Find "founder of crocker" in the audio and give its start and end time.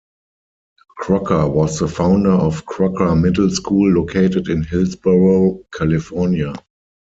1.87-3.13